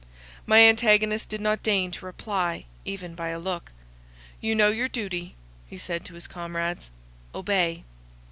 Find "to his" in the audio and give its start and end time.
6.05-6.25